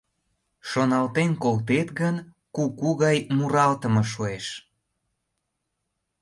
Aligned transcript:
Шоналтен 0.69 1.31
колтет 1.43 1.87
гын, 1.99 2.15
куку 2.55 2.89
гай 3.03 3.17
муралтыме 3.35 4.03
шуэш. 4.11 4.45